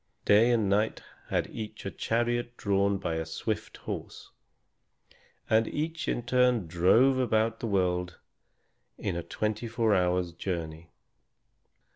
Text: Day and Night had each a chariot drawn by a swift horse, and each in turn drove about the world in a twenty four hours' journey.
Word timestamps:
Day 0.25 0.49
and 0.49 0.67
Night 0.67 1.03
had 1.29 1.47
each 1.53 1.85
a 1.85 1.91
chariot 1.91 2.57
drawn 2.57 2.97
by 2.97 3.17
a 3.17 3.23
swift 3.27 3.77
horse, 3.77 4.31
and 5.47 5.67
each 5.67 6.07
in 6.07 6.23
turn 6.23 6.65
drove 6.65 7.19
about 7.19 7.59
the 7.59 7.67
world 7.67 8.17
in 8.97 9.15
a 9.15 9.21
twenty 9.21 9.67
four 9.67 9.93
hours' 9.93 10.33
journey. 10.33 10.89